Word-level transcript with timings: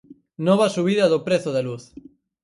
Nova 0.47 0.65
subida 0.75 1.05
do 1.11 1.23
prezo 1.27 1.49
da 1.55 1.61
luz. 1.67 1.83